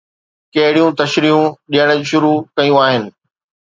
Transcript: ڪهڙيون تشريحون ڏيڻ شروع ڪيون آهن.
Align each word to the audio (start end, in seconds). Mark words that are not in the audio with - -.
ڪهڙيون 0.53 0.89
تشريحون 1.01 1.47
ڏيڻ 1.71 1.99
شروع 2.09 2.37
ڪيون 2.57 2.77
آهن. 2.87 3.03